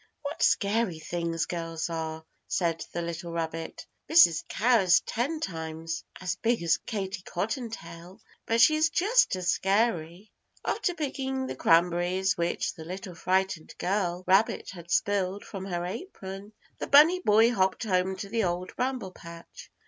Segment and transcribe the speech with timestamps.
[0.23, 3.85] What scary things girls are!" said the little rabbit.
[4.09, 4.43] "Mrs.
[4.47, 10.31] Cow's ten times as big as Katie Cottontail, but she's just as scary."
[10.65, 15.85] After picking up the cranberries which the little frightened girl rabbit had spilled from her
[15.85, 19.69] apron, the bunny boy hopped home to the Old Bramble Patch.